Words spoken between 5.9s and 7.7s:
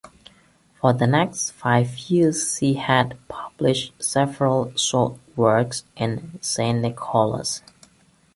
in "Saint Nicholas".